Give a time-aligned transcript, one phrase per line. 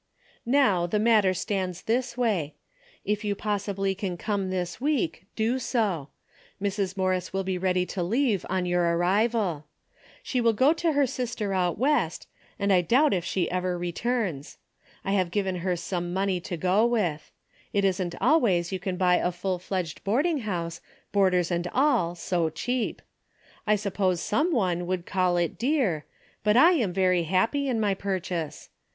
[0.47, 2.55] "Now the matter stands this way.
[3.05, 6.09] If you possibly can come this week, do so.
[6.59, 6.97] Mrs.
[6.97, 9.67] Mor ris will be ready to leave on your arrival.
[10.23, 12.27] She will go to her sister out West,
[12.57, 14.57] and I doubt if she ever returns.
[15.05, 17.29] I have given her some money to go with.
[17.71, 20.81] It isn't always you can buy a full fledged boarding house,
[21.11, 23.03] boarders and all so cheap.
[23.67, 26.05] I suppose some one would call it dear,
[26.43, 28.69] but I am very happy in my purchase.